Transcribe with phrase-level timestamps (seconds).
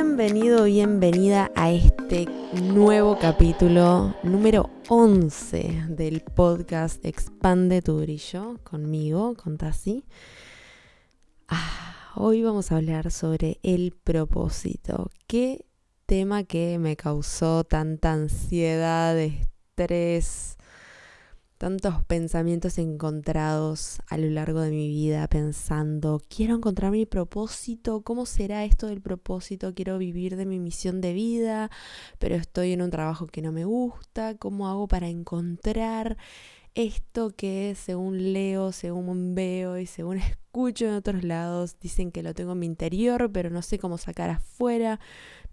[0.00, 2.26] Bienvenido, bienvenida a este
[2.62, 10.04] nuevo capítulo número 11 del podcast Expande tu brillo conmigo, con Tassi.
[11.48, 15.10] Ah, hoy vamos a hablar sobre el propósito.
[15.26, 15.66] Qué
[16.06, 20.57] tema que me causó tanta ansiedad, estrés,
[21.58, 28.26] tantos pensamientos encontrados a lo largo de mi vida pensando, quiero encontrar mi propósito, ¿cómo
[28.26, 29.74] será esto del propósito?
[29.74, 31.70] Quiero vivir de mi misión de vida,
[32.20, 36.16] pero estoy en un trabajo que no me gusta, ¿cómo hago para encontrar
[36.76, 42.34] esto que según leo, según veo y según escucho en otros lados, dicen que lo
[42.34, 45.00] tengo en mi interior, pero no sé cómo sacar afuera?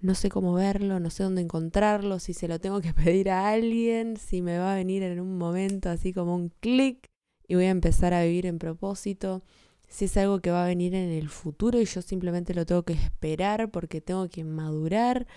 [0.01, 3.49] No sé cómo verlo, no sé dónde encontrarlo, si se lo tengo que pedir a
[3.49, 7.05] alguien, si me va a venir en un momento así como un clic
[7.47, 9.43] y voy a empezar a vivir en propósito,
[9.87, 12.83] si es algo que va a venir en el futuro y yo simplemente lo tengo
[12.83, 15.27] que esperar porque tengo que madurar.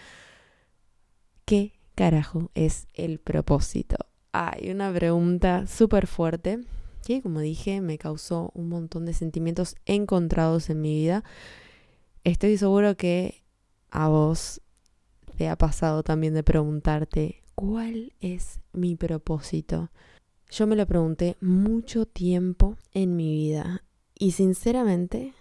[1.45, 3.97] ¿Qué carajo es el propósito?
[4.33, 6.61] Hay una pregunta súper fuerte
[7.07, 11.25] que, como dije, me causó un montón de sentimientos encontrados en mi vida.
[12.25, 13.43] Estoy seguro que
[13.91, 14.61] a vos
[15.37, 19.91] te ha pasado también de preguntarte, ¿cuál es mi propósito?
[20.51, 25.35] Yo me lo pregunté mucho tiempo en mi vida y sinceramente,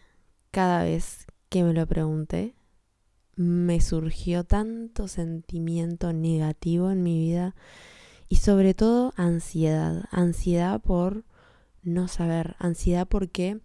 [0.51, 2.55] cada vez que me lo pregunté,
[3.35, 7.55] me surgió tanto sentimiento negativo en mi vida
[8.29, 11.23] y sobre todo ansiedad, ansiedad por
[11.83, 13.61] no saber, ansiedad porque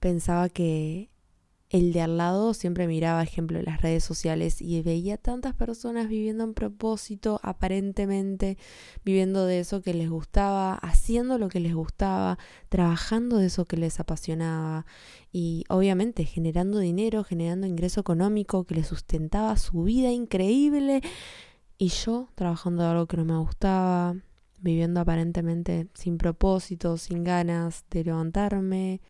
[0.00, 1.11] pensaba que
[1.72, 6.44] el de al lado siempre miraba, ejemplo, las redes sociales y veía tantas personas viviendo
[6.44, 8.58] en propósito, aparentemente
[9.06, 13.78] viviendo de eso que les gustaba, haciendo lo que les gustaba, trabajando de eso que
[13.78, 14.84] les apasionaba
[15.32, 21.00] y obviamente generando dinero, generando ingreso económico que les sustentaba su vida increíble
[21.78, 24.14] y yo trabajando de algo que no me gustaba,
[24.60, 29.00] viviendo aparentemente sin propósito, sin ganas de levantarme,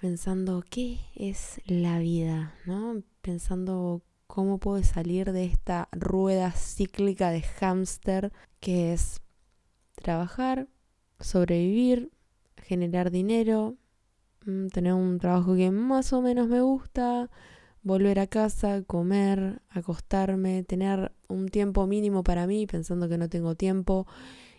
[0.00, 3.02] pensando qué es la vida, ¿no?
[3.22, 9.22] Pensando cómo puedo salir de esta rueda cíclica de hámster que es
[9.94, 10.68] trabajar,
[11.20, 12.10] sobrevivir,
[12.56, 13.76] generar dinero,
[14.44, 17.30] mm, tener un trabajo que más o menos me gusta,
[17.82, 23.54] volver a casa, comer, acostarme, tener un tiempo mínimo para mí pensando que no tengo
[23.54, 24.06] tiempo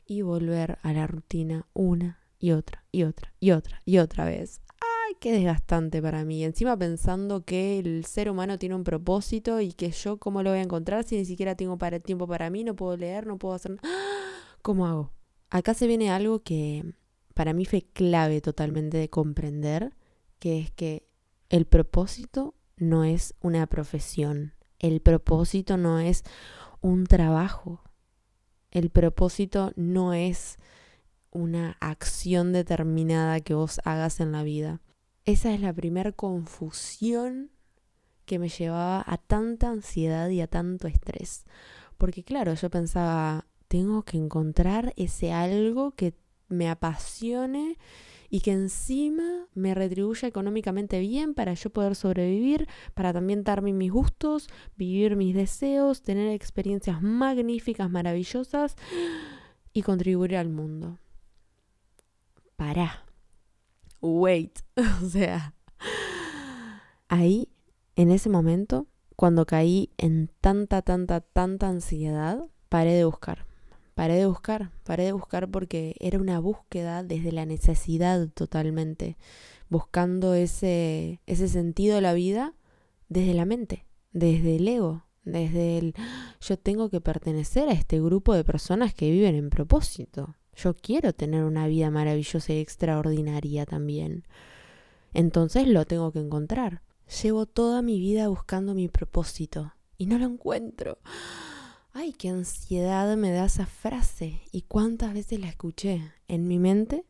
[0.05, 4.61] y volver a la rutina una y otra y otra y otra y otra vez
[5.19, 6.43] qué desgastante para mí.
[6.43, 10.59] Encima pensando que el ser humano tiene un propósito y que yo cómo lo voy
[10.59, 13.55] a encontrar si ni siquiera tengo para, tiempo para mí, no puedo leer, no puedo
[13.55, 13.77] hacer...
[14.61, 15.13] ¿Cómo hago?
[15.49, 16.83] Acá se viene algo que
[17.33, 19.95] para mí fue clave totalmente de comprender,
[20.39, 21.07] que es que
[21.49, 26.23] el propósito no es una profesión, el propósito no es
[26.81, 27.81] un trabajo,
[28.71, 30.57] el propósito no es
[31.31, 34.81] una acción determinada que vos hagas en la vida.
[35.27, 37.51] Esa es la primera confusión
[38.25, 41.43] que me llevaba a tanta ansiedad y a tanto estrés.
[41.97, 46.13] Porque claro, yo pensaba, tengo que encontrar ese algo que
[46.47, 47.77] me apasione
[48.29, 53.91] y que encima me retribuya económicamente bien para yo poder sobrevivir, para también darme mis
[53.91, 58.77] gustos, vivir mis deseos, tener experiencias magníficas, maravillosas
[59.73, 60.99] y contribuir al mundo.
[62.55, 63.06] Pará
[64.01, 64.59] wait.
[65.03, 65.53] o sea,
[67.07, 67.49] ahí,
[67.95, 73.45] en ese momento, cuando caí en tanta, tanta, tanta ansiedad, paré de buscar.
[73.95, 79.17] Paré de buscar, paré de buscar porque era una búsqueda desde la necesidad totalmente,
[79.69, 82.53] buscando ese, ese sentido de la vida
[83.09, 85.95] desde la mente, desde el ego, desde el
[86.39, 90.35] yo tengo que pertenecer a este grupo de personas que viven en propósito.
[90.57, 94.25] Yo quiero tener una vida maravillosa y extraordinaria también.
[95.13, 96.81] Entonces lo tengo que encontrar.
[97.21, 100.97] Llevo toda mi vida buscando mi propósito y no lo encuentro.
[101.93, 107.05] Ay, qué ansiedad me da esa frase y cuántas veces la escuché en mi mente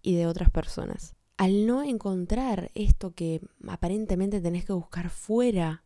[0.00, 1.16] y de otras personas.
[1.36, 5.84] Al no encontrar esto que aparentemente tenés que buscar fuera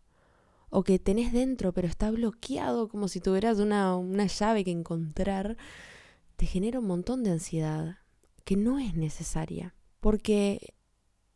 [0.70, 5.56] o que tenés dentro pero está bloqueado como si tuvieras una, una llave que encontrar,
[6.36, 7.98] te genera un montón de ansiedad
[8.44, 9.74] que no es necesaria.
[10.00, 10.74] Porque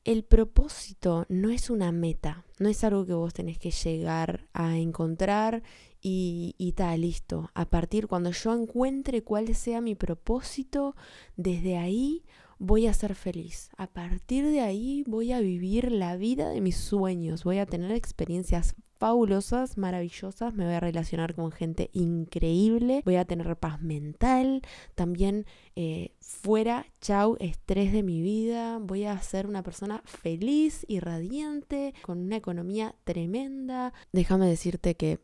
[0.04, 4.76] el propósito no es una meta, no es algo que vos tenés que llegar a
[4.78, 5.62] encontrar
[6.00, 7.50] y, y tal, listo.
[7.54, 10.94] A partir cuando yo encuentre cuál sea mi propósito,
[11.36, 12.24] desde ahí
[12.58, 13.70] voy a ser feliz.
[13.76, 17.90] A partir de ahí voy a vivir la vida de mis sueños, voy a tener
[17.92, 24.62] experiencias fabulosas, maravillosas, me voy a relacionar con gente increíble, voy a tener paz mental,
[24.94, 31.00] también eh, fuera, chau, estrés de mi vida, voy a ser una persona feliz y
[31.00, 33.92] radiante, con una economía tremenda.
[34.12, 35.20] Déjame decirte que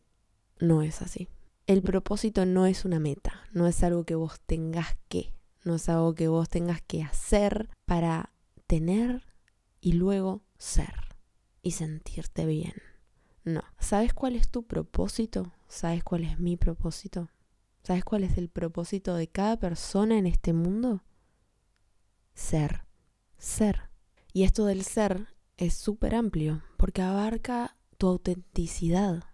[0.59, 1.29] no es así.
[1.67, 5.33] El propósito no es una meta, no es algo que vos tengas que,
[5.65, 8.33] no es algo que vos tengas que hacer para
[8.67, 9.23] tener
[9.81, 10.95] y luego ser
[11.63, 12.92] y sentirte bien.
[13.44, 13.62] No.
[13.79, 15.53] ¿Sabes cuál es tu propósito?
[15.69, 17.29] ¿Sabes cuál es mi propósito?
[17.83, 21.03] ¿Sabes cuál es el propósito de cada persona en este mundo?
[22.35, 22.85] Ser.
[23.39, 23.91] Ser.
[24.33, 29.25] Y esto del ser es súper amplio porque abarca tu autenticidad,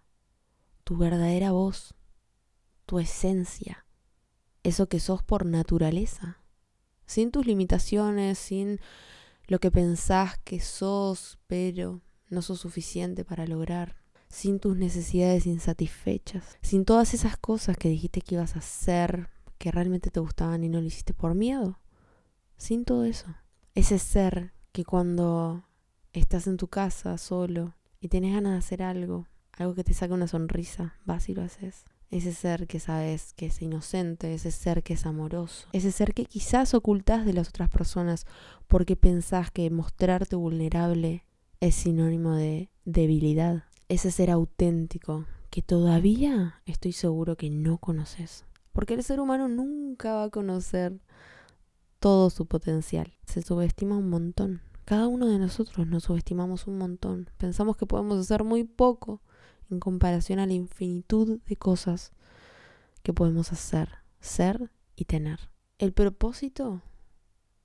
[0.83, 1.95] tu verdadera voz,
[2.85, 3.85] tu esencia,
[4.63, 6.43] eso que sos por naturaleza,
[7.05, 8.79] sin tus limitaciones, sin
[9.47, 13.95] lo que pensás que sos, pero no sos suficiente para lograr,
[14.29, 19.71] sin tus necesidades insatisfechas, sin todas esas cosas que dijiste que ibas a hacer, que
[19.71, 21.79] realmente te gustaban y no lo hiciste por miedo,
[22.57, 23.27] sin todo eso.
[23.75, 25.65] Ese ser que cuando
[26.13, 30.13] estás en tu casa solo y tienes ganas de hacer algo, algo que te saque
[30.13, 31.85] una sonrisa, vas y lo haces.
[32.11, 36.25] Ese ser que sabes que es inocente, ese ser que es amoroso, ese ser que
[36.25, 38.25] quizás ocultas de las otras personas
[38.67, 41.23] porque pensás que mostrarte vulnerable
[41.59, 43.63] es sinónimo de debilidad.
[43.89, 48.45] Ese ser auténtico que todavía estoy seguro que no conoces.
[48.71, 50.99] Porque el ser humano nunca va a conocer
[51.99, 53.13] todo su potencial.
[53.25, 54.61] Se subestima un montón.
[54.85, 57.29] Cada uno de nosotros nos subestimamos un montón.
[57.37, 59.21] Pensamos que podemos hacer muy poco
[59.69, 62.13] en comparación a la infinitud de cosas
[63.03, 63.89] que podemos hacer,
[64.19, 65.39] ser y tener.
[65.77, 66.81] El propósito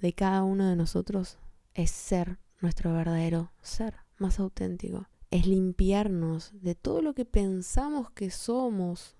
[0.00, 1.38] de cada uno de nosotros
[1.75, 5.08] es ser nuestro verdadero ser más auténtico.
[5.30, 9.16] Es limpiarnos de todo lo que pensamos que somos,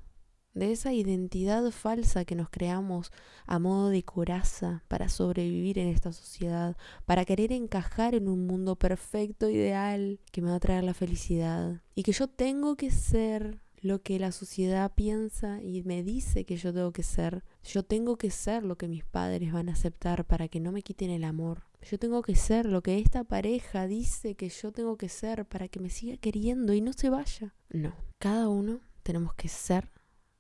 [0.55, 3.11] de esa identidad falsa que nos creamos
[3.47, 8.77] a modo de coraza para sobrevivir en esta sociedad, para querer encajar en un mundo
[8.77, 11.83] perfecto, ideal, que me va a traer la felicidad.
[11.97, 16.57] Y que yo tengo que ser lo que la sociedad piensa y me dice que
[16.57, 17.45] yo tengo que ser.
[17.63, 20.83] Yo tengo que ser lo que mis padres van a aceptar para que no me
[20.83, 21.65] quiten el amor.
[21.91, 25.69] Yo tengo que ser lo que esta pareja dice que yo tengo que ser para
[25.69, 27.55] que me siga queriendo y no se vaya.
[27.69, 29.91] No, cada uno tenemos que ser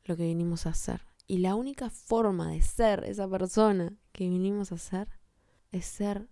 [0.04, 1.02] lo que vinimos a ser.
[1.26, 5.08] Y la única forma de ser esa persona que vinimos a ser
[5.70, 6.28] es ser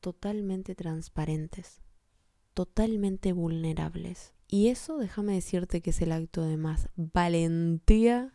[0.00, 1.80] totalmente transparentes,
[2.54, 8.32] totalmente vulnerables y eso, déjame decirte que es el acto de más valentía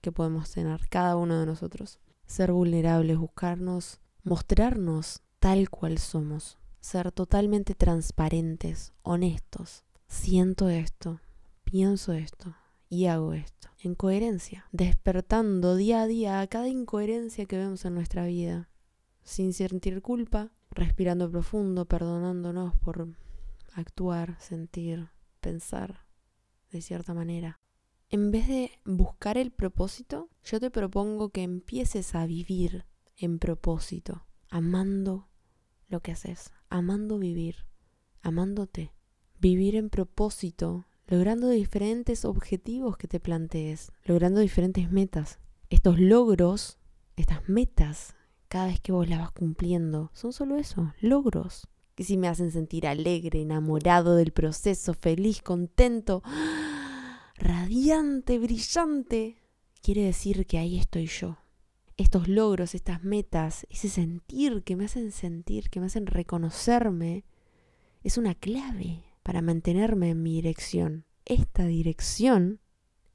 [0.00, 2.00] que podemos tener cada uno de nosotros.
[2.26, 4.00] Ser vulnerables, buscarnos,
[4.30, 9.82] mostrarnos tal cual somos, ser totalmente transparentes, honestos.
[10.06, 11.20] Siento esto,
[11.64, 12.54] pienso esto
[12.88, 13.70] y hago esto.
[13.82, 18.70] En coherencia, despertando día a día a cada incoherencia que vemos en nuestra vida,
[19.24, 23.08] sin sentir culpa, respirando profundo, perdonándonos por
[23.72, 25.08] actuar, sentir,
[25.40, 26.06] pensar
[26.70, 27.58] de cierta manera.
[28.10, 32.84] En vez de buscar el propósito, yo te propongo que empieces a vivir
[33.20, 35.28] en propósito, amando
[35.88, 37.66] lo que haces, amando vivir,
[38.22, 38.92] amándote.
[39.38, 45.38] Vivir en propósito, logrando diferentes objetivos que te plantees, logrando diferentes metas.
[45.70, 46.78] Estos logros,
[47.16, 48.14] estas metas,
[48.48, 51.68] cada vez que vos las vas cumpliendo, son solo eso, logros
[52.00, 56.22] que si me hacen sentir alegre, enamorado del proceso, feliz, contento,
[57.36, 59.36] radiante, brillante,
[59.82, 61.36] quiere decir que ahí estoy yo.
[62.00, 67.26] Estos logros, estas metas, ese sentir que me hacen sentir, que me hacen reconocerme,
[68.02, 71.04] es una clave para mantenerme en mi dirección.
[71.26, 72.58] Esta dirección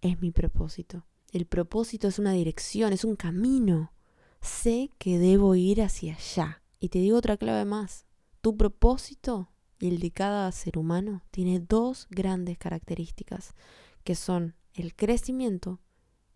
[0.02, 1.08] es mi propósito.
[1.32, 3.92] El propósito es una dirección, es un camino.
[4.40, 6.62] Sé que debo ir hacia allá.
[6.80, 8.06] Y te digo otra clave más.
[8.42, 9.50] Tu propósito
[9.80, 13.56] y el de cada ser humano tiene dos grandes características,
[14.04, 15.80] que son el crecimiento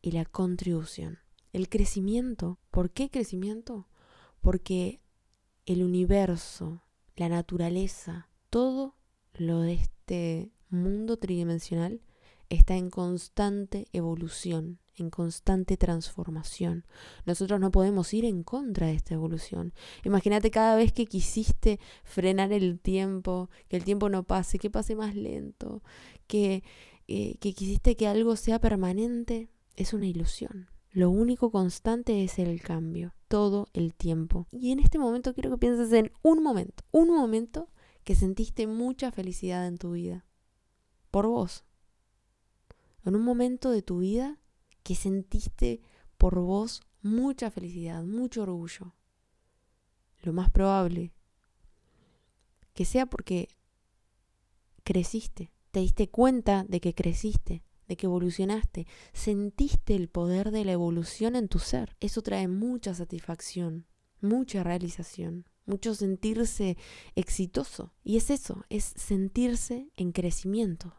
[0.02, 1.20] y la contribución.
[1.52, 3.88] El crecimiento, ¿por qué crecimiento?
[4.42, 5.02] Porque
[5.66, 6.84] el universo,
[7.16, 8.96] la naturaleza, todo
[9.34, 12.02] lo de este mundo tridimensional
[12.50, 16.86] está en constante evolución, en constante transformación.
[17.26, 19.74] Nosotros no podemos ir en contra de esta evolución.
[20.04, 24.96] Imagínate cada vez que quisiste frenar el tiempo, que el tiempo no pase, que pase
[24.96, 25.84] más lento,
[26.28, 26.64] que,
[27.08, 30.68] eh, que quisiste que algo sea permanente, es una ilusión.
[30.92, 34.48] Lo único constante es el cambio, todo el tiempo.
[34.52, 37.70] Y en este momento quiero que pienses en un momento, un momento
[38.04, 40.26] que sentiste mucha felicidad en tu vida
[41.12, 41.64] por vos.
[43.06, 44.40] En un momento de tu vida
[44.84, 45.82] que sentiste
[46.18, 48.96] por vos mucha felicidad, mucho orgullo.
[50.24, 51.14] Lo más probable
[52.74, 53.50] que sea porque
[54.84, 60.72] creciste, te diste cuenta de que creciste, de que evolucionaste, sentiste el poder de la
[60.72, 61.98] evolución en tu ser.
[62.00, 63.88] Eso trae mucha satisfacción,
[64.22, 66.78] mucha realización, mucho sentirse
[67.16, 67.92] exitoso.
[68.04, 70.96] Y es eso, es sentirse en crecimiento.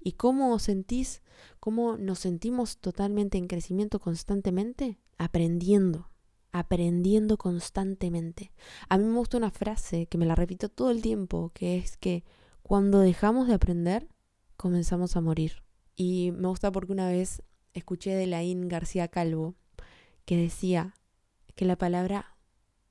[0.00, 1.22] ¿Y cómo sentís,
[1.60, 4.98] cómo nos sentimos totalmente en crecimiento constantemente?
[5.18, 6.08] Aprendiendo,
[6.50, 8.52] aprendiendo constantemente.
[8.88, 11.98] A mí me gusta una frase que me la repito todo el tiempo, que es
[11.98, 12.24] que
[12.62, 14.08] cuando dejamos de aprender,
[14.56, 15.62] comenzamos a morir.
[16.04, 17.44] Y me gusta porque una vez
[17.74, 19.54] escuché de Laín García Calvo
[20.24, 20.96] que decía
[21.54, 22.36] que la palabra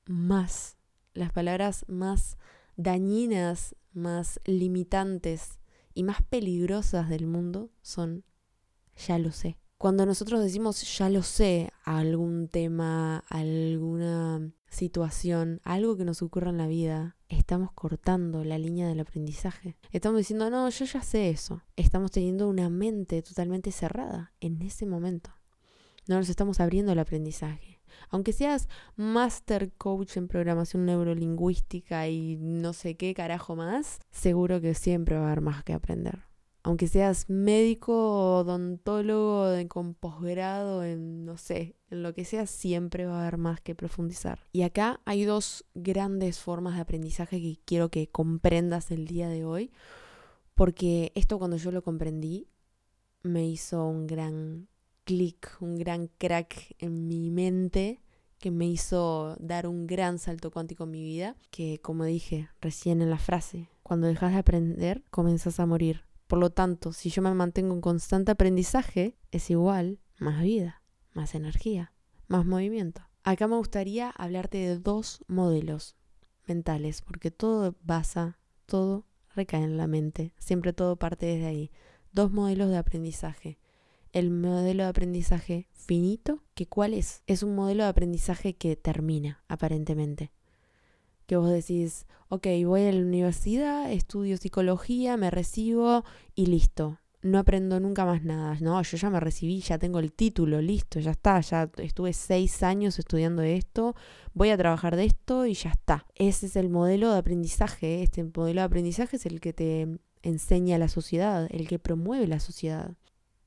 [0.06, 0.78] más,
[1.12, 2.38] las palabras más
[2.76, 5.58] dañinas, más limitantes
[5.92, 8.24] y más peligrosas del mundo son
[8.96, 9.58] ya lo sé.
[9.76, 16.48] Cuando nosotros decimos ya lo sé a algún tema, alguna situación, algo que nos ocurra
[16.48, 19.76] en la vida, estamos cortando la línea del aprendizaje.
[19.90, 21.62] Estamos diciendo, no, yo ya sé eso.
[21.76, 25.30] Estamos teniendo una mente totalmente cerrada en ese momento.
[26.08, 27.80] No nos estamos abriendo el aprendizaje.
[28.08, 34.74] Aunque seas master coach en programación neurolingüística y no sé qué carajo más, seguro que
[34.74, 36.32] siempre va a haber más que aprender
[36.64, 43.18] aunque seas médico, odontólogo, con posgrado, en no sé, en lo que sea, siempre va
[43.18, 44.40] a haber más que profundizar.
[44.52, 49.44] Y acá hay dos grandes formas de aprendizaje que quiero que comprendas el día de
[49.44, 49.70] hoy,
[50.54, 52.48] porque esto cuando yo lo comprendí
[53.22, 54.68] me hizo un gran
[55.04, 58.00] clic, un gran crack en mi mente
[58.38, 63.00] que me hizo dar un gran salto cuántico en mi vida, que como dije recién
[63.00, 67.20] en la frase, cuando dejas de aprender, comenzas a morir por lo tanto, si yo
[67.20, 70.81] me mantengo en constante aprendizaje, es igual más vida,
[71.14, 71.92] más energía,
[72.28, 73.02] más movimiento.
[73.22, 75.96] Acá me gustaría hablarte de dos modelos
[76.46, 81.70] mentales, porque todo basa, todo recae en la mente, siempre todo parte desde ahí.
[82.12, 83.58] Dos modelos de aprendizaje.
[84.12, 87.22] El modelo de aprendizaje finito, que cuál es?
[87.26, 90.32] Es un modelo de aprendizaje que termina, aparentemente
[91.26, 96.04] que vos decís, ok, voy a la universidad, estudio psicología, me recibo
[96.34, 96.98] y listo.
[97.22, 98.58] No aprendo nunca más nada.
[98.60, 101.40] No, yo ya me recibí, ya tengo el título, listo, ya está.
[101.40, 103.94] Ya estuve seis años estudiando esto,
[104.34, 106.06] voy a trabajar de esto y ya está.
[106.16, 108.02] Ese es el modelo de aprendizaje.
[108.02, 109.88] Este modelo de aprendizaje es el que te
[110.22, 112.96] enseña la sociedad, el que promueve la sociedad.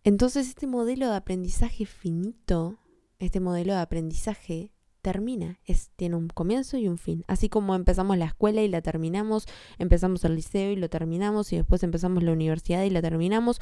[0.06, 2.80] Entonces este modelo de aprendizaje finito,
[3.20, 4.72] este modelo de aprendizaje
[5.06, 7.24] termina, es, tiene un comienzo y un fin.
[7.28, 9.46] Así como empezamos la escuela y la terminamos,
[9.78, 13.62] empezamos el liceo y lo terminamos y después empezamos la universidad y la terminamos,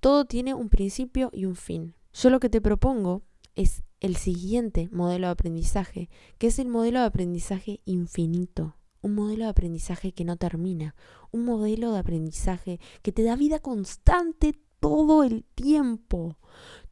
[0.00, 1.94] todo tiene un principio y un fin.
[2.14, 3.20] Yo lo que te propongo
[3.54, 8.78] es el siguiente modelo de aprendizaje, que es el modelo de aprendizaje infinito.
[9.02, 10.94] Un modelo de aprendizaje que no termina,
[11.30, 16.38] un modelo de aprendizaje que te da vida constante todo el tiempo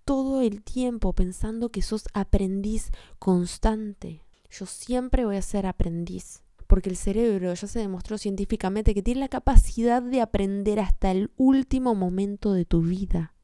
[0.07, 4.25] todo el tiempo pensando que sos aprendiz constante.
[4.49, 9.21] Yo siempre voy a ser aprendiz, porque el cerebro ya se demostró científicamente que tiene
[9.21, 13.35] la capacidad de aprender hasta el último momento de tu vida.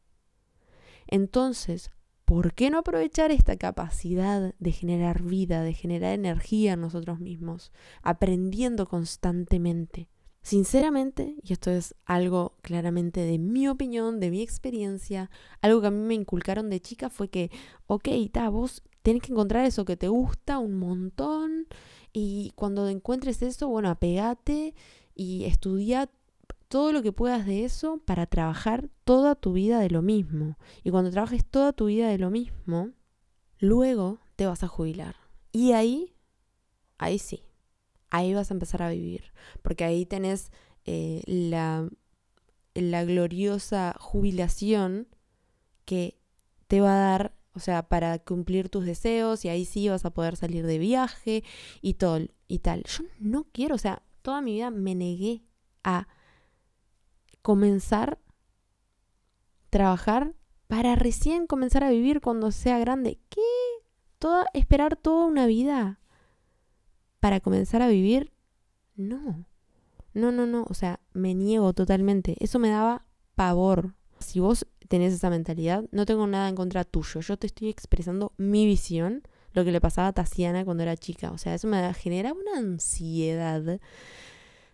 [1.09, 1.91] Entonces,
[2.25, 7.73] ¿por qué no aprovechar esta capacidad de generar vida, de generar energía en nosotros mismos,
[8.03, 10.09] aprendiendo constantemente?
[10.43, 15.31] Sinceramente, y esto es algo claramente de mi opinión, de mi experiencia,
[15.61, 17.51] algo que a mí me inculcaron de chica fue que,
[17.87, 21.69] ok, ta, vos tenés que encontrar eso que te gusta un montón
[22.13, 24.75] y cuando encuentres eso, bueno, apegate
[25.15, 26.11] y estudia
[26.69, 30.59] todo lo que puedas de eso para trabajar toda tu vida de lo mismo.
[30.83, 32.91] Y cuando trabajes toda tu vida de lo mismo,
[33.59, 35.17] luego te vas a jubilar.
[35.53, 36.15] Y ahí,
[36.99, 37.45] ahí sí,
[38.13, 40.53] ahí vas a empezar a vivir, porque ahí tenés
[40.85, 41.89] eh, la,
[42.75, 45.09] la gloriosa jubilación
[45.87, 46.21] que
[46.69, 50.11] te va a dar, o sea, para cumplir tus deseos y ahí sí vas a
[50.11, 51.43] poder salir de viaje
[51.81, 52.85] y todo y tal.
[52.85, 55.43] Yo no quiero, o sea, toda mi vida me negué
[55.83, 56.07] a
[57.41, 58.19] comenzar
[59.71, 60.35] trabajar
[60.67, 63.19] para recién comenzar a vivir cuando sea grande.
[63.31, 63.41] ¿Qué?
[64.19, 66.02] Toda, esperar toda una vida
[67.23, 68.33] para comenzar a vivir,
[68.97, 69.47] no.
[70.13, 72.35] No, no, no, o sea, me niego totalmente.
[72.41, 73.95] Eso me daba pavor.
[74.19, 77.21] Si vos tenés esa mentalidad, no tengo nada en contra tuyo.
[77.21, 81.31] Yo te estoy expresando mi visión, lo que le pasaba a Tatiana cuando era chica.
[81.31, 83.79] O sea, eso me genera una ansiedad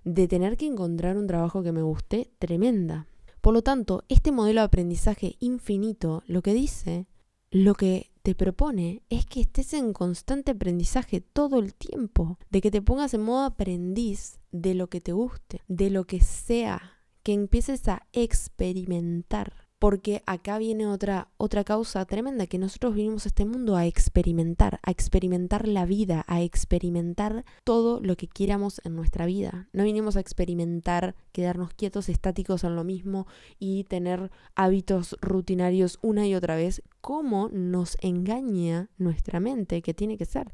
[0.04, 3.06] de tener que encontrar un trabajo que me guste tremenda.
[3.42, 7.06] Por lo tanto, este modelo de aprendizaje infinito lo que dice,
[7.50, 12.70] lo que te propone es que estés en constante aprendizaje todo el tiempo, de que
[12.70, 17.32] te pongas en modo aprendiz de lo que te guste, de lo que sea, que
[17.32, 23.44] empieces a experimentar porque acá viene otra, otra causa tremenda, que nosotros vinimos a este
[23.44, 29.26] mundo a experimentar, a experimentar la vida, a experimentar todo lo que quieramos en nuestra
[29.26, 29.68] vida.
[29.72, 33.26] No vinimos a experimentar quedarnos quietos, estáticos en lo mismo
[33.58, 40.18] y tener hábitos rutinarios una y otra vez, como nos engaña nuestra mente que tiene
[40.18, 40.52] que ser.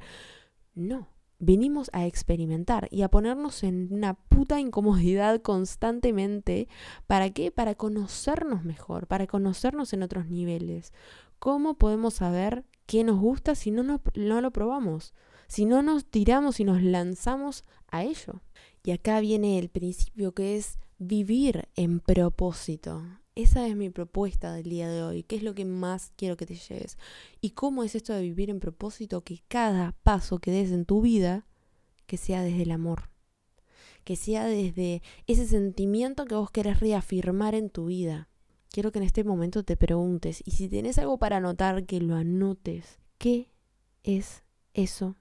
[0.75, 1.14] No,
[1.45, 6.69] venimos a experimentar y a ponernos en una puta incomodidad constantemente.
[7.07, 7.51] ¿Para qué?
[7.51, 10.93] Para conocernos mejor, para conocernos en otros niveles.
[11.39, 15.15] ¿Cómo podemos saber qué nos gusta si no, no, no lo probamos?
[15.47, 18.41] Si no nos tiramos y nos lanzamos a ello.
[18.83, 23.03] Y acá viene el principio que es vivir en propósito.
[23.37, 25.25] Esa es mi propuesta del día de hoy.
[25.25, 26.99] ¿Qué es lo que más quiero que te lleves?
[27.41, 29.23] ¿Y cómo es esto de vivir en propósito?
[29.25, 31.45] Que cada paso que des en tu vida,
[32.07, 33.11] que sea desde el amor.
[34.05, 38.29] Que sea desde ese sentimiento que vos querés reafirmar en tu vida.
[38.71, 42.15] Quiero que en este momento te preguntes, y si tienes algo para anotar, que lo
[42.15, 43.01] anotes.
[43.19, 43.51] ¿Qué
[44.05, 45.17] es eso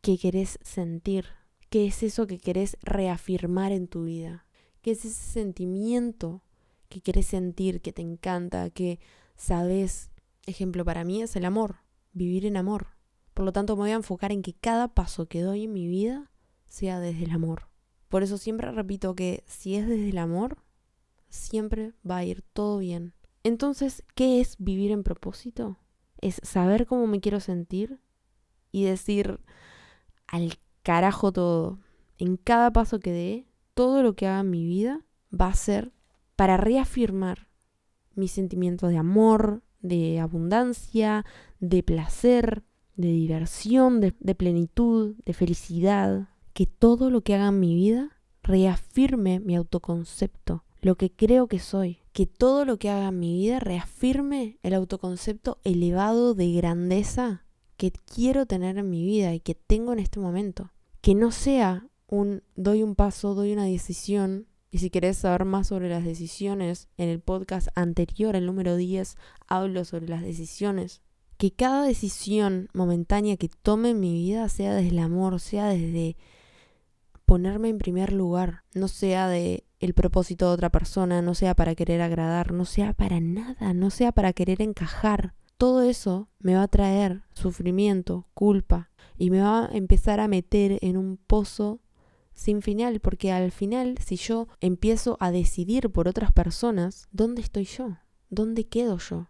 [0.00, 1.26] que querés sentir?
[1.68, 4.46] ¿Qué es eso que querés reafirmar en tu vida?
[4.80, 6.42] ¿Qué es ese sentimiento
[6.92, 9.00] que quieres sentir, que te encanta, que
[9.34, 10.10] sabes.
[10.44, 11.76] Ejemplo para mí es el amor,
[12.12, 12.88] vivir en amor.
[13.32, 15.86] Por lo tanto, me voy a enfocar en que cada paso que doy en mi
[15.86, 16.30] vida
[16.68, 17.68] sea desde el amor.
[18.08, 20.58] Por eso siempre repito que si es desde el amor,
[21.30, 23.14] siempre va a ir todo bien.
[23.42, 25.78] Entonces, ¿qué es vivir en propósito?
[26.20, 28.00] Es saber cómo me quiero sentir
[28.70, 29.40] y decir
[30.26, 31.78] al carajo todo.
[32.18, 35.00] En cada paso que dé, todo lo que haga en mi vida
[35.32, 35.92] va a ser
[36.42, 37.46] para reafirmar
[38.16, 41.24] mi sentimiento de amor, de abundancia,
[41.60, 42.64] de placer,
[42.96, 46.30] de diversión, de, plenitud, de felicidad.
[46.52, 51.60] Que todo lo que haga en mi vida reafirme mi autoconcepto, lo que creo que
[51.60, 52.00] soy.
[52.12, 57.44] Que todo lo que haga en mi vida reafirme el autoconcepto elevado de grandeza
[57.76, 60.72] que quiero tener en mi vida y que tengo en este momento.
[61.02, 65.66] Que no sea un doy un paso, doy una decisión y si querés saber más
[65.66, 71.02] sobre las decisiones, en el podcast anterior, el número 10, hablo sobre las decisiones.
[71.36, 76.16] Que cada decisión momentánea que tome en mi vida sea desde el amor, sea desde
[77.26, 81.74] ponerme en primer lugar, no sea de el propósito de otra persona, no sea para
[81.74, 85.34] querer agradar, no sea para nada, no sea para querer encajar.
[85.58, 90.78] Todo eso me va a traer sufrimiento, culpa y me va a empezar a meter
[90.80, 91.80] en un pozo
[92.34, 97.64] sin final, porque al final, si yo empiezo a decidir por otras personas, ¿dónde estoy
[97.64, 97.98] yo?
[98.30, 99.28] ¿Dónde quedo yo?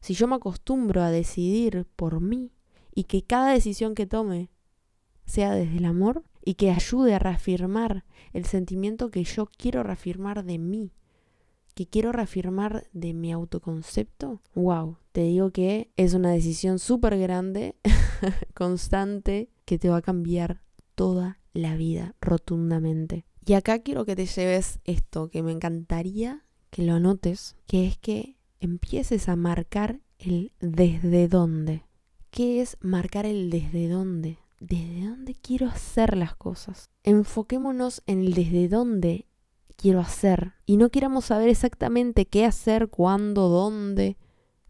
[0.00, 2.52] Si yo me acostumbro a decidir por mí
[2.94, 4.50] y que cada decisión que tome
[5.24, 10.44] sea desde el amor y que ayude a reafirmar el sentimiento que yo quiero reafirmar
[10.44, 10.92] de mí,
[11.74, 17.76] que quiero reafirmar de mi autoconcepto, wow, te digo que es una decisión súper grande,
[18.54, 20.62] constante, que te va a cambiar
[20.94, 23.24] toda la vida rotundamente.
[23.46, 27.96] Y acá quiero que te lleves esto, que me encantaría que lo anotes, que es
[27.96, 31.84] que empieces a marcar el desde dónde.
[32.30, 34.38] ¿Qué es marcar el desde dónde?
[34.60, 36.90] ¿Desde dónde quiero hacer las cosas?
[37.02, 39.28] Enfoquémonos en el desde dónde
[39.76, 44.16] quiero hacer y no queramos saber exactamente qué hacer, cuándo, dónde,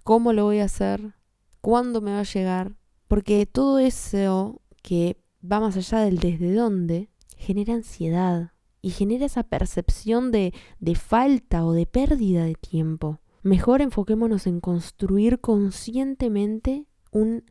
[0.03, 1.15] cómo lo voy a hacer,
[1.61, 2.77] cuándo me va a llegar,
[3.09, 9.43] porque todo eso que va más allá del desde dónde, genera ansiedad y genera esa
[9.45, 13.21] percepción de, de falta o de pérdida de tiempo.
[13.43, 17.45] Mejor enfoquémonos en construir conscientemente un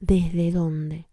[0.00, 1.08] desde dónde.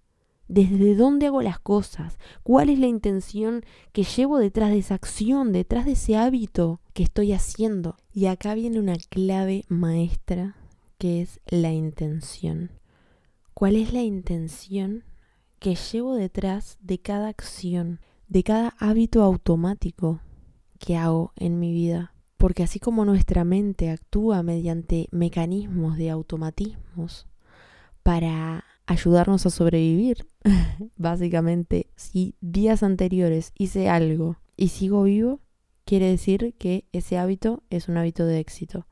[0.48, 2.18] ¿Desde dónde hago las cosas?
[2.44, 3.64] ¿Cuál es la intención
[3.94, 7.96] que llevo detrás de esa acción, detrás de ese hábito que estoy haciendo?
[8.14, 10.58] Y acá viene una clave maestra
[10.98, 12.72] que es la intención.
[13.54, 15.06] ¿Cuál es la intención
[15.62, 20.20] que llevo detrás de cada acción, de cada hábito automático
[20.80, 22.16] que hago en mi vida.
[22.38, 27.28] Porque así como nuestra mente actúa mediante mecanismos de automatismos
[28.02, 30.26] para ayudarnos a sobrevivir,
[30.98, 35.42] básicamente, si días anteriores hice algo y sigo vivo,
[35.86, 38.88] quiere decir que ese hábito es un hábito de éxito.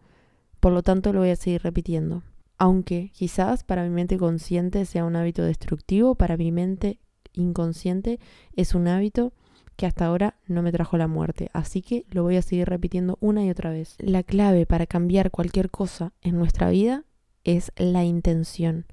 [0.59, 2.21] Por lo tanto, lo voy a seguir repitiendo.
[2.59, 6.99] Aunque quizás para mi mente consciente sea un hábito destructivo, para mi mente
[7.33, 8.19] inconsciente
[8.53, 9.33] es un hábito
[9.77, 13.17] que hasta ahora no me trajo la muerte, así que lo voy a seguir repitiendo
[13.21, 13.95] una y otra vez.
[13.97, 17.05] La clave para cambiar cualquier cosa en nuestra vida
[17.45, 18.85] es la intención.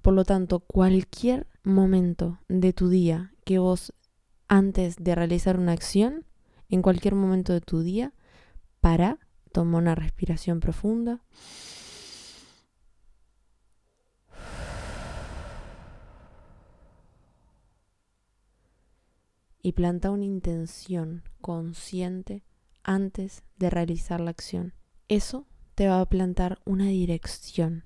[0.00, 3.92] Por lo tanto, cualquier momento de tu día que vos
[4.46, 6.24] antes de realizar una acción,
[6.68, 8.12] en cualquier momento de tu día,
[8.80, 9.18] para,
[9.50, 11.20] toma una respiración profunda.
[19.62, 22.44] Y planta una intención consciente
[22.82, 24.74] antes de realizar la acción.
[25.08, 27.84] Eso te va a plantar una dirección.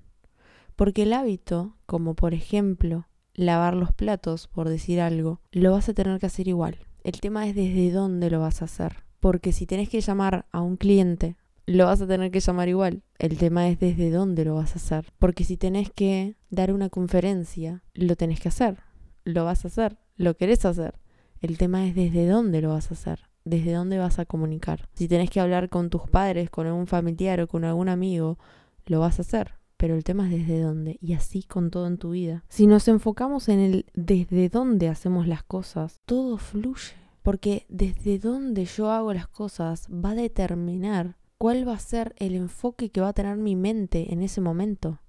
[0.75, 5.93] Porque el hábito, como por ejemplo lavar los platos, por decir algo, lo vas a
[5.93, 6.77] tener que hacer igual.
[7.03, 9.03] El tema es desde dónde lo vas a hacer.
[9.19, 13.03] Porque si tenés que llamar a un cliente, lo vas a tener que llamar igual.
[13.19, 15.11] El tema es desde dónde lo vas a hacer.
[15.19, 18.79] Porque si tenés que dar una conferencia, lo tenés que hacer.
[19.23, 19.97] Lo vas a hacer.
[20.15, 20.95] Lo querés hacer.
[21.43, 23.19] El tema es desde dónde lo vas a hacer.
[23.45, 24.89] Desde dónde vas a comunicar.
[24.95, 28.39] Si tenés que hablar con tus padres, con algún familiar o con algún amigo,
[28.87, 29.53] lo vas a hacer
[29.83, 32.45] pero el tema es desde dónde, y así con todo en tu vida.
[32.47, 38.63] Si nos enfocamos en el desde dónde hacemos las cosas, todo fluye, porque desde dónde
[38.63, 43.09] yo hago las cosas va a determinar cuál va a ser el enfoque que va
[43.09, 45.01] a tener mi mente en ese momento,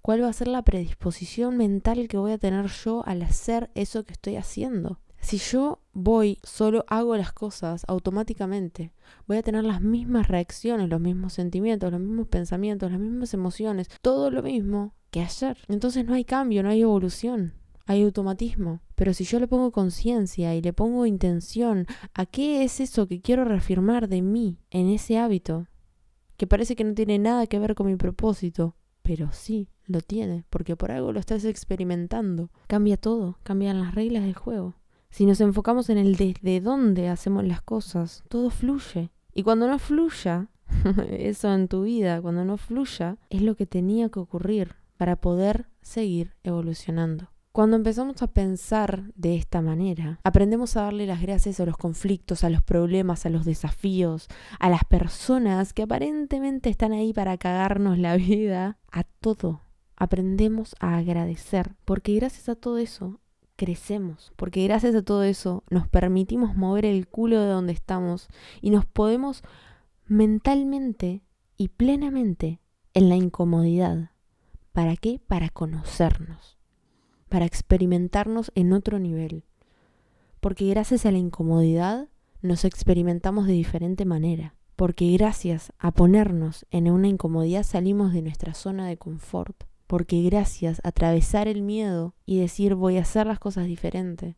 [0.00, 4.04] cuál va a ser la predisposición mental que voy a tener yo al hacer eso
[4.04, 5.00] que estoy haciendo.
[5.24, 8.92] Si yo voy, solo hago las cosas automáticamente,
[9.26, 13.88] voy a tener las mismas reacciones, los mismos sentimientos, los mismos pensamientos, las mismas emociones,
[14.02, 15.56] todo lo mismo que ayer.
[15.68, 17.54] Entonces no hay cambio, no hay evolución,
[17.86, 18.82] hay automatismo.
[18.96, 23.22] Pero si yo le pongo conciencia y le pongo intención a qué es eso que
[23.22, 25.68] quiero reafirmar de mí en ese hábito,
[26.36, 30.44] que parece que no tiene nada que ver con mi propósito, pero sí lo tiene,
[30.50, 32.50] porque por algo lo estás experimentando.
[32.66, 34.74] Cambia todo, cambian las reglas del juego.
[35.14, 39.10] Si nos enfocamos en el desde dónde hacemos las cosas, todo fluye.
[39.32, 40.48] Y cuando no fluya,
[41.08, 45.68] eso en tu vida, cuando no fluya, es lo que tenía que ocurrir para poder
[45.82, 47.30] seguir evolucionando.
[47.52, 52.42] Cuando empezamos a pensar de esta manera, aprendemos a darle las gracias a los conflictos,
[52.42, 54.26] a los problemas, a los desafíos,
[54.58, 59.60] a las personas que aparentemente están ahí para cagarnos la vida, a todo.
[59.94, 63.20] Aprendemos a agradecer, porque gracias a todo eso
[63.56, 68.28] crecemos, porque gracias a todo eso nos permitimos mover el culo de donde estamos
[68.60, 69.42] y nos podemos
[70.06, 71.22] mentalmente
[71.56, 72.60] y plenamente
[72.94, 74.10] en la incomodidad.
[74.72, 75.20] ¿Para qué?
[75.26, 76.58] Para conocernos,
[77.28, 79.44] para experimentarnos en otro nivel.
[80.40, 82.08] Porque gracias a la incomodidad
[82.42, 84.54] nos experimentamos de diferente manera.
[84.76, 89.64] Porque gracias a ponernos en una incomodidad salimos de nuestra zona de confort
[89.94, 94.36] porque gracias a atravesar el miedo y decir voy a hacer las cosas diferente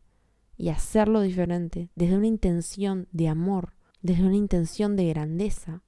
[0.55, 5.81] y hacerlo diferente desde una intención de amor, desde una intención de grandeza,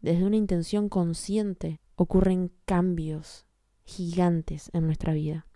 [0.00, 3.44] desde una intención consciente, ocurren cambios
[3.84, 5.46] gigantes en nuestra vida.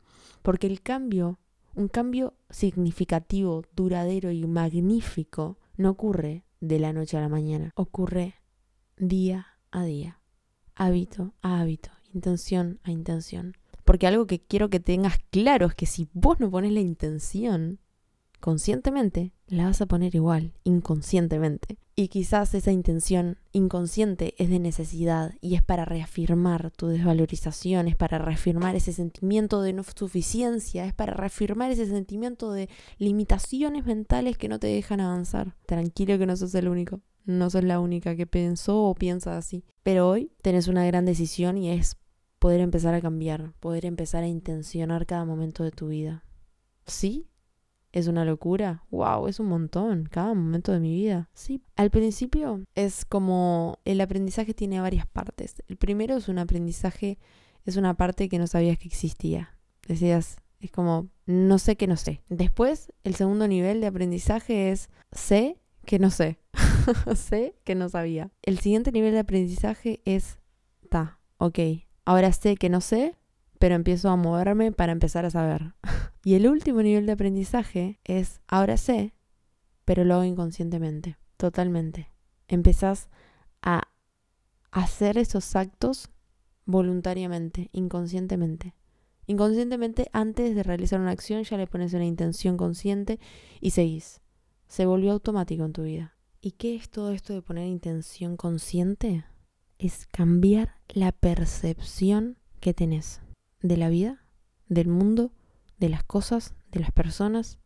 [0.42, 1.38] Porque el cambio,
[1.74, 8.34] un cambio significativo, duradero y magnífico, no ocurre de la noche a la mañana, ocurre
[8.98, 10.20] día a día,
[10.74, 13.56] hábito a hábito, intención a intención.
[13.84, 17.78] Porque algo que quiero que tengas claro es que si vos no pones la intención
[18.40, 21.78] conscientemente, la vas a poner igual, inconscientemente.
[21.94, 27.96] Y quizás esa intención inconsciente es de necesidad y es para reafirmar tu desvalorización, es
[27.96, 34.36] para reafirmar ese sentimiento de no suficiencia, es para reafirmar ese sentimiento de limitaciones mentales
[34.36, 35.56] que no te dejan avanzar.
[35.64, 39.64] Tranquilo que no sos el único, no sos la única que pensó o piensa así.
[39.82, 41.96] Pero hoy tenés una gran decisión y es
[42.38, 46.24] poder empezar a cambiar, poder empezar a intencionar cada momento de tu vida.
[46.86, 47.28] ¿Sí?
[47.92, 48.84] ¿Es una locura?
[48.90, 49.26] ¡Wow!
[49.26, 51.30] Es un montón, cada momento de mi vida.
[51.32, 51.62] Sí.
[51.76, 55.62] Al principio es como el aprendizaje tiene varias partes.
[55.66, 57.18] El primero es un aprendizaje,
[57.64, 59.56] es una parte que no sabías que existía.
[59.88, 62.22] Decías, es como, no sé que no sé.
[62.28, 66.38] Después, el segundo nivel de aprendizaje es, sé que no sé.
[67.14, 68.30] sé que no sabía.
[68.42, 70.38] El siguiente nivel de aprendizaje es,
[70.90, 71.58] ta, ok,
[72.06, 73.16] Ahora sé que no sé,
[73.58, 75.74] pero empiezo a moverme para empezar a saber.
[76.24, 79.12] y el último nivel de aprendizaje es, ahora sé,
[79.84, 82.10] pero lo hago inconscientemente, totalmente.
[82.46, 83.08] Empezás
[83.60, 83.88] a
[84.70, 86.08] hacer esos actos
[86.64, 88.74] voluntariamente, inconscientemente.
[89.26, 93.18] Inconscientemente, antes de realizar una acción, ya le pones una intención consciente
[93.60, 94.20] y seguís.
[94.68, 96.16] Se volvió automático en tu vida.
[96.40, 99.24] ¿Y qué es todo esto de poner intención consciente?
[99.78, 103.20] Es cambiar la percepción que tenés
[103.62, 104.24] de la vida,
[104.68, 105.32] del mundo,
[105.78, 107.58] de las cosas, de las personas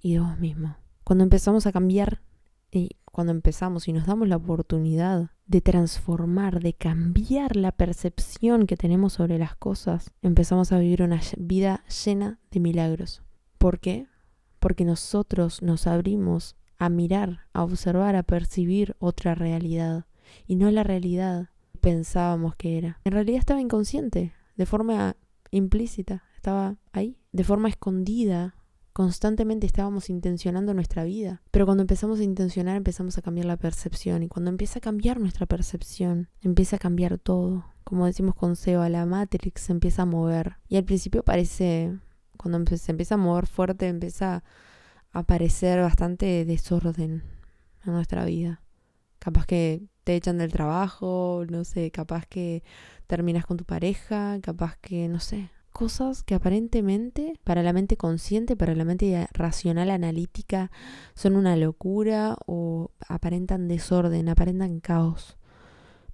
[0.00, 0.76] y de vos mismo.
[1.04, 2.22] Cuando empezamos a cambiar,
[2.70, 8.76] y cuando empezamos y nos damos la oportunidad de transformar, de cambiar la percepción que
[8.76, 13.22] tenemos sobre las cosas, empezamos a vivir una vida llena de milagros.
[13.56, 14.06] ¿Por qué?
[14.58, 20.06] Porque nosotros nos abrimos a mirar, a observar, a percibir otra realidad
[20.46, 23.00] y no la realidad pensábamos que era.
[23.04, 25.16] En realidad estaba inconsciente, de forma
[25.50, 28.54] implícita, estaba ahí, de forma escondida,
[28.98, 31.40] constantemente estábamos intencionando nuestra vida.
[31.52, 35.20] Pero cuando empezamos a intencionar empezamos a cambiar la percepción y cuando empieza a cambiar
[35.20, 37.64] nuestra percepción, empieza a cambiar todo.
[37.84, 40.56] Como decimos con Seba, la Matrix se empieza a mover.
[40.68, 41.96] Y al principio parece,
[42.36, 44.42] cuando se empieza a mover fuerte, empieza
[45.12, 47.22] a aparecer bastante desorden
[47.86, 48.62] en nuestra vida.
[49.20, 52.62] Capaz que te echan del trabajo, no sé, capaz que
[53.06, 58.56] terminas con tu pareja, capaz que, no sé, cosas que aparentemente para la mente consciente,
[58.56, 60.70] para la mente racional, analítica,
[61.14, 65.36] son una locura o aparentan desorden, aparentan caos.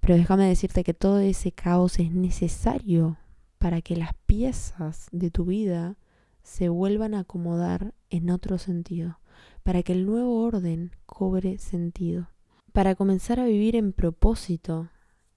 [0.01, 3.17] Pero déjame decirte que todo ese caos es necesario
[3.59, 5.99] para que las piezas de tu vida
[6.43, 9.21] se vuelvan a acomodar en otro sentido,
[9.63, 12.34] para que el nuevo orden cobre sentido,
[12.75, 14.91] para comenzar a vivir en propósito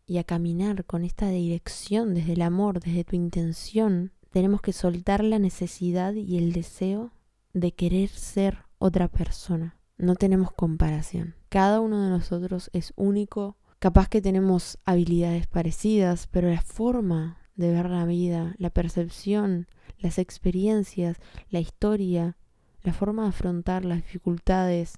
[0.08, 5.24] y a caminar con esta dirección desde el amor, desde tu intención, tenemos que soltar
[5.24, 7.12] la necesidad y el deseo
[7.54, 9.78] de querer ser otra persona.
[10.00, 11.36] No tenemos comparación.
[11.50, 13.56] Cada uno de nosotros es único.
[13.78, 19.68] Capaz que tenemos habilidades parecidas, pero la forma de ver la vida, la percepción,
[20.00, 21.18] las experiencias,
[21.52, 22.36] la historia,
[22.82, 24.98] la forma de afrontar las dificultades,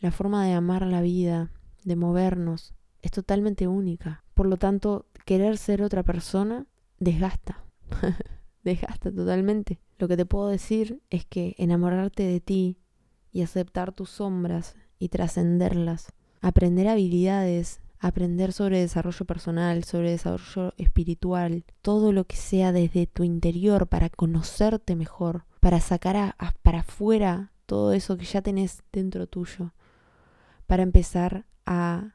[0.00, 1.50] la forma de amar la vida,
[1.84, 4.24] de movernos, es totalmente única.
[4.34, 6.66] Por lo tanto, querer ser otra persona
[6.98, 7.64] desgasta.
[8.64, 9.80] Dejaste totalmente.
[9.98, 12.78] Lo que te puedo decir es que enamorarte de ti
[13.32, 21.64] y aceptar tus sombras y trascenderlas, aprender habilidades, aprender sobre desarrollo personal, sobre desarrollo espiritual,
[21.82, 27.92] todo lo que sea desde tu interior para conocerte mejor, para sacar para afuera todo
[27.92, 29.72] eso que ya tenés dentro tuyo,
[30.70, 32.14] para empezar a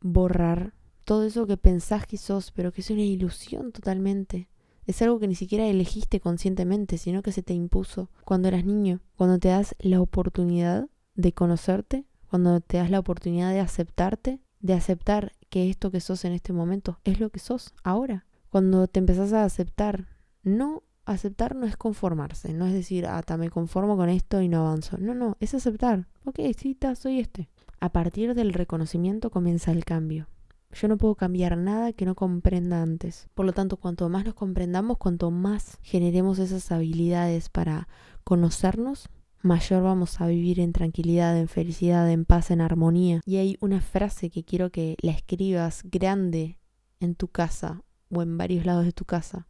[0.00, 4.48] borrar todo eso que pensás que sos, pero que es una ilusión totalmente.
[4.86, 9.02] Es algo que ni siquiera elegiste conscientemente, sino que se te impuso cuando eras niño,
[9.14, 14.74] cuando te das la oportunidad de conocerte, cuando te das la oportunidad de aceptarte, de
[14.74, 18.26] aceptar que esto que sos en este momento es lo que sos ahora.
[18.50, 20.08] Cuando te empezás a aceptar,
[20.42, 24.66] no aceptar no es conformarse, no es decir, ah, me conformo con esto y no
[24.66, 24.98] avanzo.
[24.98, 26.08] No, no, es aceptar.
[26.24, 27.48] Ok, sí, soy este.
[27.82, 30.28] A partir del reconocimiento comienza el cambio.
[30.70, 33.26] Yo no puedo cambiar nada que no comprenda antes.
[33.34, 37.88] Por lo tanto, cuanto más nos comprendamos, cuanto más generemos esas habilidades para
[38.22, 39.08] conocernos,
[39.42, 43.20] mayor vamos a vivir en tranquilidad, en felicidad, en paz, en armonía.
[43.26, 46.60] Y hay una frase que quiero que la escribas grande
[47.00, 49.48] en tu casa o en varios lados de tu casa,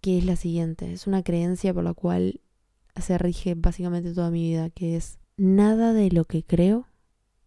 [0.00, 0.90] que es la siguiente.
[0.90, 2.40] Es una creencia por la cual
[2.96, 6.86] se rige básicamente toda mi vida, que es nada de lo que creo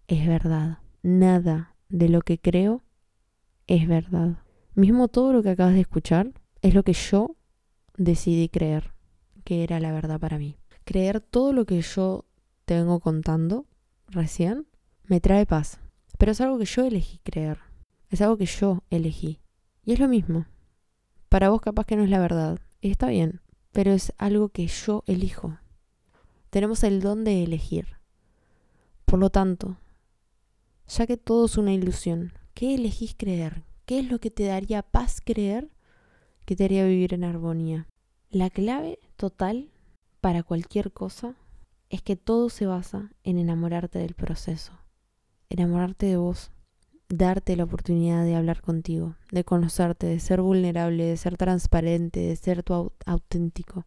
[0.07, 0.79] es verdad.
[1.03, 2.83] Nada de lo que creo
[3.67, 4.37] es verdad.
[4.73, 7.35] Mismo todo lo que acabas de escuchar es lo que yo
[7.97, 8.93] decidí creer
[9.43, 10.57] que era la verdad para mí.
[10.83, 12.25] Creer todo lo que yo
[12.65, 13.65] te vengo contando
[14.07, 14.67] recién
[15.05, 15.79] me trae paz.
[16.17, 17.59] Pero es algo que yo elegí creer.
[18.09, 19.39] Es algo que yo elegí.
[19.83, 20.45] Y es lo mismo.
[21.29, 22.59] Para vos capaz que no es la verdad.
[22.81, 23.41] Y está bien.
[23.71, 25.57] Pero es algo que yo elijo.
[26.49, 27.97] Tenemos el don de elegir.
[29.05, 29.77] Por lo tanto,
[30.87, 33.63] ya que todo es una ilusión, ¿qué elegís creer?
[33.85, 35.69] ¿Qué es lo que te daría paz creer
[36.45, 37.87] que te haría vivir en armonía?
[38.29, 39.69] La clave total
[40.21, 41.35] para cualquier cosa
[41.89, 44.73] es que todo se basa en enamorarte del proceso,
[45.49, 46.51] enamorarte de vos,
[47.09, 52.35] darte la oportunidad de hablar contigo, de conocerte, de ser vulnerable, de ser transparente, de
[52.35, 53.85] ser tu auténtico,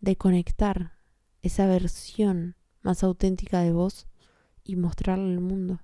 [0.00, 0.92] de conectar
[1.42, 4.06] esa versión más auténtica de vos
[4.66, 5.80] y mostrarle al mundo.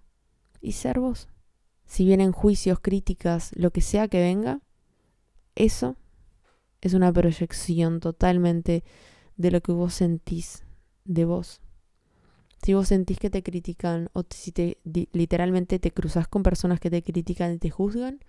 [0.61, 1.29] Y ser vos.
[1.87, 4.61] Si vienen juicios, críticas, lo que sea que venga,
[5.55, 5.97] eso
[6.81, 8.83] es una proyección totalmente
[9.37, 10.65] de lo que vos sentís
[11.05, 11.61] de vos.
[12.63, 16.91] Si vos sentís que te critican o si te literalmente te cruzas con personas que
[16.91, 18.21] te critican y te juzgan,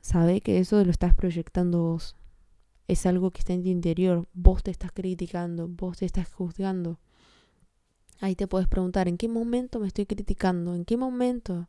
[0.00, 2.16] sabe que eso lo estás proyectando vos.
[2.86, 4.28] Es algo que está en tu interior.
[4.32, 6.98] Vos te estás criticando, vos te estás juzgando.
[8.20, 10.74] Ahí te puedes preguntar, ¿en qué momento me estoy criticando?
[10.74, 11.68] ¿En qué momento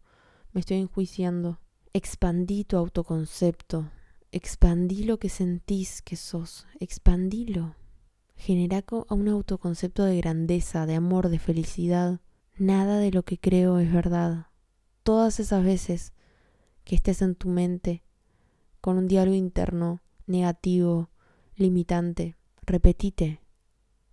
[0.52, 1.60] me estoy enjuiciando?
[1.94, 3.92] Expandí tu autoconcepto.
[4.32, 6.66] Expandí lo que sentís que sos.
[6.80, 7.76] Expandilo.
[8.36, 12.20] genera un autoconcepto de grandeza, de amor, de felicidad.
[12.58, 14.48] Nada de lo que creo es verdad.
[15.04, 16.14] Todas esas veces
[16.84, 18.04] que estés en tu mente
[18.82, 21.10] con un diálogo interno negativo,
[21.56, 23.42] limitante, repetite.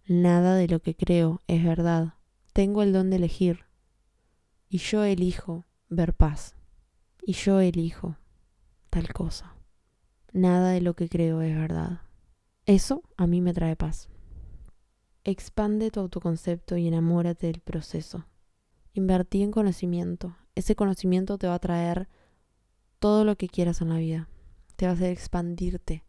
[0.07, 2.16] Nada de lo que creo es verdad.
[2.57, 3.67] Tengo el don de elegir.
[4.71, 6.57] Y yo elijo ver paz.
[7.21, 8.17] Y yo elijo
[8.89, 9.55] tal cosa.
[10.33, 12.01] Nada de lo que creo es verdad.
[12.65, 14.09] Eso a mí me trae paz.
[15.23, 18.25] Expande tu autoconcepto y enamórate del proceso.
[18.95, 20.35] Invertí en conocimiento.
[20.55, 22.09] Ese conocimiento te va a traer
[23.01, 24.31] todo lo que quieras en la vida.
[24.77, 26.07] Te va a hacer expandirte,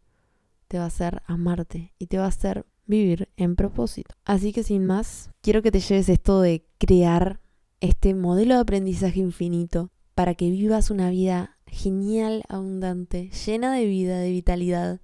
[0.66, 4.12] te va a hacer amarte y te va a hacer vivir en propósito.
[4.24, 7.40] Así que sin más, quiero que te lleves esto de crear
[7.80, 14.18] este modelo de aprendizaje infinito para que vivas una vida genial, abundante, llena de vida,
[14.18, 15.00] de vitalidad,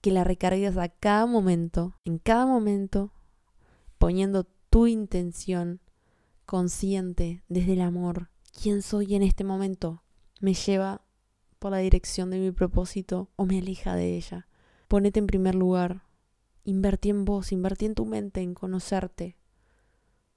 [0.00, 3.12] que la recargues a cada momento, en cada momento,
[3.98, 5.80] poniendo tu intención
[6.46, 8.30] consciente desde el amor.
[8.60, 10.02] ¿Quién soy en este momento?
[10.40, 11.02] ¿Me lleva
[11.58, 14.48] por la dirección de mi propósito o me aleja de ella?
[14.88, 16.02] Ponete en primer lugar.
[16.64, 19.36] Invertí en vos, invertí en tu mente, en conocerte.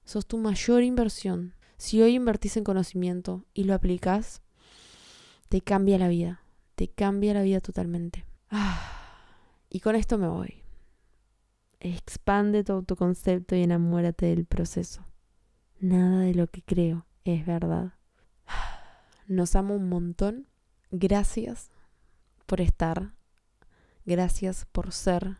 [0.04, 1.54] Sos tu mayor inversión.
[1.78, 4.42] Si hoy invertís en conocimiento y lo aplicás,
[5.48, 6.42] te cambia la vida.
[6.74, 8.24] Te cambia la vida totalmente.
[9.70, 10.62] Y con esto me voy.
[11.78, 15.04] Expande tu autoconcepto y enamórate del proceso.
[15.78, 17.92] Nada de lo que creo es verdad.
[19.26, 20.48] Nos amo un montón.
[20.90, 21.70] Gracias
[22.46, 23.12] por estar.
[24.06, 25.36] Gracias por ser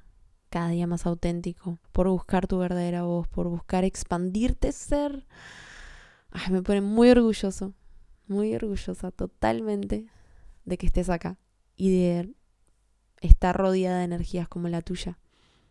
[0.49, 5.27] cada día más auténtico, por buscar tu verdadera voz, por buscar expandirte, ser.
[6.51, 7.75] me pone muy orgulloso,
[8.27, 10.07] muy orgullosa totalmente
[10.65, 11.39] de que estés acá
[11.77, 12.35] y de
[13.21, 15.19] estar rodeada de energías como la tuya,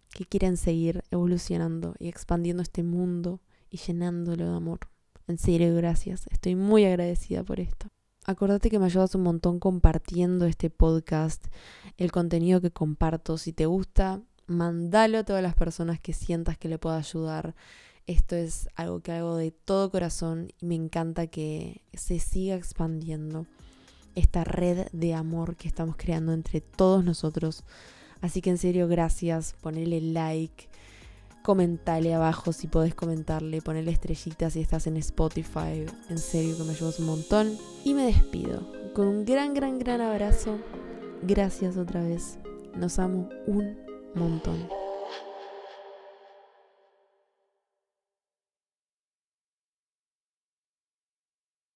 [0.10, 4.80] que quieren seguir evolucionando y expandiendo este mundo y llenándolo de amor.
[5.28, 6.26] En serio, gracias.
[6.32, 7.88] Estoy muy agradecida por esto.
[8.26, 11.48] Acordate que me ayudas un montón compartiendo este podcast,
[11.98, 13.38] el contenido que comparto.
[13.38, 17.56] Si te gusta, mandalo a todas las personas que sientas que le pueda ayudar.
[18.08, 23.46] Esto es algo que hago de todo corazón y me encanta que se siga expandiendo
[24.16, 27.64] esta red de amor que estamos creando entre todos nosotros.
[28.22, 29.54] Así que en serio, gracias.
[29.62, 30.70] Ponele like
[31.48, 35.86] comentale abajo si podés comentarle, ponerle estrellitas si estás en Spotify.
[36.10, 37.58] En serio que me ayudas un montón.
[37.86, 40.58] Y me despido con un gran, gran, gran abrazo.
[41.24, 42.38] Gracias otra vez.
[42.76, 43.87] Nos amo un
[44.18, 44.87] montón.